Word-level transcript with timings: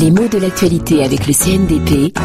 Les 0.00 0.12
mots 0.12 0.28
de 0.28 0.38
l'actualité 0.38 1.02
avec 1.02 1.26
le 1.26 1.32
CNDP. 1.32 2.16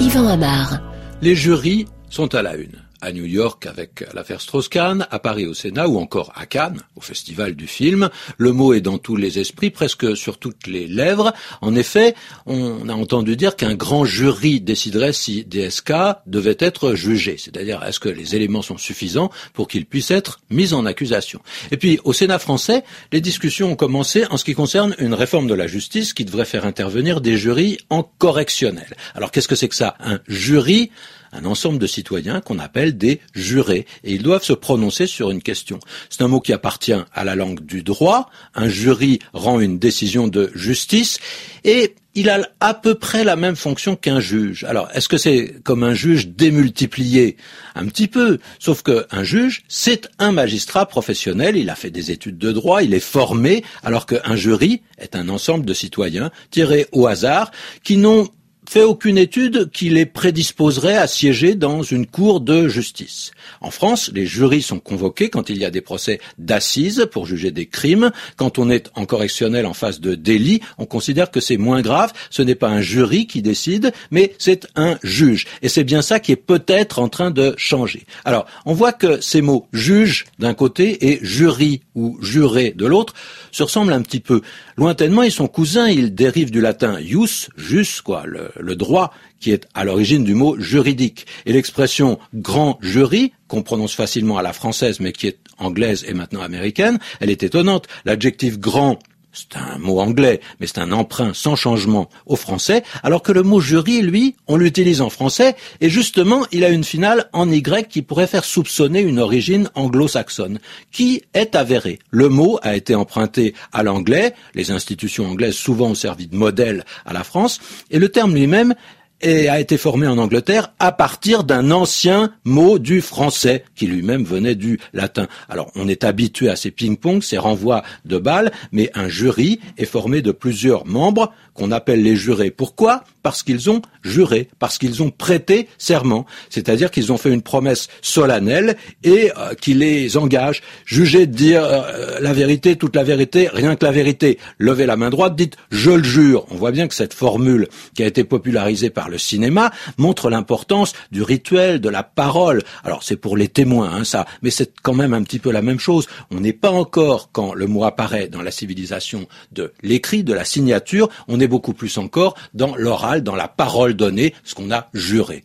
Yvan 0.00 0.28
Amar. 0.28 0.80
Les 1.22 1.34
jurys 1.34 1.86
sont 2.08 2.32
à 2.36 2.42
la 2.42 2.54
une 2.54 2.76
à 3.02 3.12
New 3.12 3.24
York 3.24 3.66
avec 3.66 4.04
l'affaire 4.14 4.40
Strauss-Kahn, 4.40 5.06
à 5.10 5.18
Paris 5.18 5.46
au 5.46 5.54
Sénat 5.54 5.88
ou 5.88 5.98
encore 5.98 6.32
à 6.34 6.46
Cannes, 6.46 6.80
au 6.96 7.00
Festival 7.00 7.54
du 7.54 7.66
film. 7.66 8.10
Le 8.38 8.52
mot 8.52 8.74
est 8.74 8.80
dans 8.80 8.98
tous 8.98 9.16
les 9.16 9.38
esprits, 9.38 9.70
presque 9.70 10.16
sur 10.16 10.38
toutes 10.38 10.66
les 10.66 10.86
lèvres. 10.86 11.32
En 11.60 11.74
effet, 11.74 12.14
on 12.46 12.88
a 12.88 12.94
entendu 12.94 13.36
dire 13.36 13.56
qu'un 13.56 13.74
grand 13.74 14.04
jury 14.04 14.60
déciderait 14.60 15.12
si 15.12 15.44
DSK 15.44 15.92
devait 16.26 16.56
être 16.58 16.94
jugé, 16.94 17.36
c'est-à-dire 17.38 17.82
est-ce 17.84 18.00
que 18.00 18.08
les 18.08 18.36
éléments 18.36 18.62
sont 18.62 18.78
suffisants 18.78 19.30
pour 19.52 19.68
qu'il 19.68 19.86
puisse 19.86 20.10
être 20.10 20.40
mis 20.50 20.72
en 20.72 20.86
accusation. 20.86 21.40
Et 21.70 21.76
puis 21.76 22.00
au 22.04 22.12
Sénat 22.12 22.38
français, 22.38 22.84
les 23.12 23.20
discussions 23.20 23.72
ont 23.72 23.76
commencé 23.76 24.24
en 24.30 24.36
ce 24.36 24.44
qui 24.44 24.54
concerne 24.54 24.94
une 24.98 25.14
réforme 25.14 25.46
de 25.46 25.54
la 25.54 25.66
justice 25.66 26.12
qui 26.12 26.24
devrait 26.24 26.44
faire 26.44 26.66
intervenir 26.66 27.20
des 27.20 27.36
jurys 27.36 27.78
en 27.88 28.02
correctionnel. 28.02 28.96
Alors 29.14 29.30
qu'est-ce 29.30 29.48
que 29.48 29.54
c'est 29.54 29.68
que 29.68 29.74
ça? 29.74 29.96
Un 30.00 30.20
jury 30.28 30.90
un 31.32 31.44
ensemble 31.44 31.78
de 31.78 31.86
citoyens 31.86 32.40
qu'on 32.40 32.58
appelle 32.58 32.96
des 32.96 33.20
jurés, 33.34 33.86
et 34.04 34.14
ils 34.14 34.22
doivent 34.22 34.44
se 34.44 34.52
prononcer 34.52 35.06
sur 35.06 35.30
une 35.30 35.42
question. 35.42 35.78
C'est 36.08 36.22
un 36.22 36.28
mot 36.28 36.40
qui 36.40 36.52
appartient 36.52 36.92
à 37.12 37.24
la 37.24 37.34
langue 37.34 37.64
du 37.64 37.82
droit, 37.82 38.30
un 38.54 38.68
jury 38.68 39.18
rend 39.32 39.60
une 39.60 39.78
décision 39.78 40.28
de 40.28 40.50
justice, 40.54 41.18
et 41.64 41.94
il 42.14 42.28
a 42.28 42.40
à 42.58 42.74
peu 42.74 42.96
près 42.96 43.22
la 43.22 43.36
même 43.36 43.54
fonction 43.54 43.94
qu'un 43.94 44.18
juge. 44.18 44.64
Alors, 44.64 44.88
est-ce 44.94 45.08
que 45.08 45.16
c'est 45.16 45.62
comme 45.62 45.84
un 45.84 45.94
juge 45.94 46.28
démultiplié? 46.28 47.36
Un 47.76 47.86
petit 47.86 48.08
peu. 48.08 48.38
Sauf 48.58 48.82
qu'un 48.82 49.22
juge, 49.22 49.62
c'est 49.68 50.08
un 50.18 50.32
magistrat 50.32 50.86
professionnel, 50.86 51.56
il 51.56 51.70
a 51.70 51.76
fait 51.76 51.90
des 51.90 52.10
études 52.10 52.38
de 52.38 52.50
droit, 52.50 52.82
il 52.82 52.94
est 52.94 53.00
formé, 53.00 53.62
alors 53.84 54.06
qu'un 54.06 54.34
jury 54.34 54.82
est 54.98 55.14
un 55.14 55.28
ensemble 55.28 55.64
de 55.64 55.74
citoyens 55.74 56.30
tirés 56.50 56.88
au 56.92 57.06
hasard 57.06 57.52
qui 57.84 57.96
n'ont 57.96 58.28
fait 58.70 58.84
aucune 58.84 59.18
étude 59.18 59.68
qui 59.72 59.88
les 59.88 60.06
prédisposerait 60.06 60.96
à 60.96 61.08
siéger 61.08 61.56
dans 61.56 61.82
une 61.82 62.06
cour 62.06 62.40
de 62.40 62.68
justice. 62.68 63.32
En 63.60 63.72
France, 63.72 64.12
les 64.14 64.26
jurys 64.26 64.62
sont 64.62 64.78
convoqués 64.78 65.28
quand 65.28 65.50
il 65.50 65.58
y 65.58 65.64
a 65.64 65.70
des 65.70 65.80
procès 65.80 66.20
d'assises 66.38 67.08
pour 67.10 67.26
juger 67.26 67.50
des 67.50 67.66
crimes. 67.66 68.12
Quand 68.36 68.60
on 68.60 68.70
est 68.70 68.88
en 68.94 69.06
correctionnel 69.06 69.66
en 69.66 69.74
face 69.74 69.98
de 69.98 70.14
délits, 70.14 70.60
on 70.78 70.86
considère 70.86 71.32
que 71.32 71.40
c'est 71.40 71.56
moins 71.56 71.82
grave. 71.82 72.12
Ce 72.30 72.42
n'est 72.42 72.54
pas 72.54 72.68
un 72.68 72.80
jury 72.80 73.26
qui 73.26 73.42
décide, 73.42 73.90
mais 74.12 74.36
c'est 74.38 74.68
un 74.76 74.98
juge. 75.02 75.48
Et 75.62 75.68
c'est 75.68 75.82
bien 75.82 76.00
ça 76.00 76.20
qui 76.20 76.30
est 76.30 76.36
peut-être 76.36 77.00
en 77.00 77.08
train 77.08 77.32
de 77.32 77.54
changer. 77.56 78.06
Alors, 78.24 78.46
on 78.66 78.74
voit 78.74 78.92
que 78.92 79.20
ces 79.20 79.42
mots 79.42 79.66
juge 79.72 80.26
d'un 80.38 80.54
côté 80.54 81.10
et 81.10 81.18
jury 81.22 81.82
ou 81.96 82.18
juré 82.22 82.72
de 82.76 82.86
l'autre 82.86 83.14
se 83.50 83.64
ressemblent 83.64 83.92
un 83.92 84.02
petit 84.02 84.20
peu. 84.20 84.42
Lointainement, 84.76 85.24
ils 85.24 85.32
sont 85.32 85.48
cousins, 85.48 85.88
ils 85.88 86.14
dérivent 86.14 86.52
du 86.52 86.60
latin 86.60 87.00
jus, 87.00 87.48
jus, 87.56 88.00
quoi, 88.04 88.22
le, 88.26 88.50
le 88.60 88.76
droit 88.76 89.12
qui 89.40 89.52
est 89.52 89.66
à 89.74 89.84
l'origine 89.84 90.24
du 90.24 90.34
mot 90.34 90.58
juridique. 90.58 91.26
Et 91.46 91.52
l'expression 91.52 92.18
grand 92.34 92.78
jury, 92.80 93.32
qu'on 93.48 93.62
prononce 93.62 93.94
facilement 93.94 94.38
à 94.38 94.42
la 94.42 94.52
française, 94.52 95.00
mais 95.00 95.12
qui 95.12 95.26
est 95.26 95.38
anglaise 95.58 96.04
et 96.06 96.14
maintenant 96.14 96.42
américaine, 96.42 96.98
elle 97.20 97.30
est 97.30 97.42
étonnante. 97.42 97.86
L'adjectif 98.04 98.58
grand 98.58 98.98
c'est 99.32 99.56
un 99.56 99.78
mot 99.78 100.00
anglais, 100.00 100.40
mais 100.58 100.66
c'est 100.66 100.78
un 100.78 100.92
emprunt 100.92 101.32
sans 101.34 101.56
changement 101.56 102.08
au 102.26 102.36
français, 102.36 102.82
alors 103.02 103.22
que 103.22 103.32
le 103.32 103.42
mot 103.42 103.60
jury, 103.60 104.02
lui, 104.02 104.36
on 104.48 104.56
l'utilise 104.56 105.00
en 105.00 105.10
français, 105.10 105.56
et 105.80 105.88
justement, 105.88 106.44
il 106.52 106.64
a 106.64 106.68
une 106.68 106.84
finale 106.84 107.28
en 107.32 107.50
Y 107.50 107.88
qui 107.88 108.02
pourrait 108.02 108.26
faire 108.26 108.44
soupçonner 108.44 109.00
une 109.00 109.18
origine 109.18 109.70
anglo-saxonne, 109.74 110.58
qui 110.90 111.22
est 111.34 111.54
avérée. 111.54 111.98
Le 112.10 112.28
mot 112.28 112.58
a 112.62 112.74
été 112.74 112.94
emprunté 112.94 113.54
à 113.72 113.82
l'anglais, 113.82 114.34
les 114.54 114.70
institutions 114.70 115.28
anglaises 115.28 115.54
souvent 115.54 115.90
ont 115.90 115.94
servi 115.94 116.26
de 116.26 116.36
modèle 116.36 116.84
à 117.06 117.12
la 117.12 117.24
France, 117.24 117.60
et 117.90 117.98
le 117.98 118.08
terme 118.08 118.34
lui-même 118.34 118.74
et 119.22 119.48
a 119.48 119.60
été 119.60 119.76
formé 119.76 120.06
en 120.06 120.18
Angleterre 120.18 120.72
à 120.78 120.92
partir 120.92 121.44
d'un 121.44 121.70
ancien 121.70 122.32
mot 122.44 122.78
du 122.78 123.00
français 123.00 123.64
qui 123.74 123.86
lui-même 123.86 124.24
venait 124.24 124.54
du 124.54 124.78
latin. 124.92 125.28
Alors 125.48 125.70
on 125.74 125.88
est 125.88 126.04
habitué 126.04 126.48
à 126.48 126.56
ces 126.56 126.70
ping-pong, 126.70 127.22
ces 127.22 127.38
renvois 127.38 127.82
de 128.04 128.18
balles, 128.18 128.52
mais 128.72 128.90
un 128.94 129.08
jury 129.08 129.60
est 129.78 129.84
formé 129.84 130.22
de 130.22 130.32
plusieurs 130.32 130.86
membres 130.86 131.32
qu'on 131.54 131.72
appelle 131.72 132.02
les 132.02 132.16
jurés. 132.16 132.50
Pourquoi? 132.50 133.04
Parce 133.22 133.42
qu'ils 133.42 133.68
ont 133.68 133.82
juré, 134.02 134.48
parce 134.58 134.78
qu'ils 134.78 135.02
ont 135.02 135.10
prêté 135.10 135.68
serment, 135.76 136.24
c'est-à-dire 136.48 136.90
qu'ils 136.90 137.12
ont 137.12 137.18
fait 137.18 137.32
une 137.32 137.42
promesse 137.42 137.88
solennelle 138.00 138.76
et 139.04 139.30
euh, 139.36 139.54
qui 139.54 139.74
les 139.74 140.16
engage. 140.16 140.62
Jugez 140.86 141.26
de 141.26 141.34
dire 141.34 141.62
euh, 141.62 142.18
la 142.20 142.32
vérité, 142.32 142.76
toute 142.76 142.96
la 142.96 143.04
vérité, 143.04 143.50
rien 143.52 143.76
que 143.76 143.84
la 143.84 143.92
vérité. 143.92 144.38
Levez 144.58 144.86
la 144.86 144.96
main 144.96 145.10
droite, 145.10 145.36
dites 145.36 145.56
je 145.70 145.90
le 145.90 146.02
jure. 146.02 146.46
On 146.50 146.54
voit 146.54 146.70
bien 146.70 146.88
que 146.88 146.94
cette 146.94 147.12
formule 147.12 147.68
qui 147.94 148.02
a 148.02 148.06
été 148.06 148.24
popularisée 148.24 148.88
par 148.88 149.09
le 149.10 149.18
cinéma 149.18 149.70
montre 149.98 150.30
l'importance 150.30 150.94
du 151.10 151.22
rituel, 151.22 151.80
de 151.80 151.88
la 151.88 152.02
parole. 152.02 152.62
Alors 152.84 153.02
c'est 153.02 153.16
pour 153.16 153.36
les 153.36 153.48
témoins, 153.48 153.90
hein, 153.92 154.04
ça, 154.04 154.26
mais 154.42 154.50
c'est 154.50 154.72
quand 154.82 154.94
même 154.94 155.12
un 155.12 155.22
petit 155.22 155.38
peu 155.38 155.50
la 155.50 155.62
même 155.62 155.78
chose. 155.78 156.06
On 156.30 156.40
n'est 156.40 156.52
pas 156.52 156.70
encore, 156.70 157.30
quand 157.32 157.52
le 157.52 157.66
mot 157.66 157.84
apparaît 157.84 158.28
dans 158.28 158.42
la 158.42 158.50
civilisation 158.50 159.26
de 159.52 159.72
l'écrit, 159.82 160.24
de 160.24 160.32
la 160.32 160.44
signature, 160.44 161.08
on 161.28 161.40
est 161.40 161.48
beaucoup 161.48 161.74
plus 161.74 161.98
encore 161.98 162.34
dans 162.54 162.74
l'oral, 162.76 163.22
dans 163.22 163.36
la 163.36 163.48
parole 163.48 163.94
donnée, 163.94 164.34
ce 164.44 164.54
qu'on 164.54 164.70
a 164.70 164.88
juré. 164.94 165.44